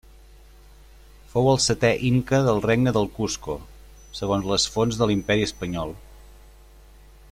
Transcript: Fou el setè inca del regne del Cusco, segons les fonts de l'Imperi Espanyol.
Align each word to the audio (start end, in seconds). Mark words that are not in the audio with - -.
Fou 1.33 1.49
el 1.51 1.59
setè 1.65 1.91
inca 2.09 2.39
del 2.47 2.63
regne 2.65 2.95
del 2.97 3.07
Cusco, 3.19 3.59
segons 4.21 4.51
les 4.53 4.69
fonts 4.77 5.01
de 5.03 5.09
l'Imperi 5.13 5.49
Espanyol. 5.51 5.99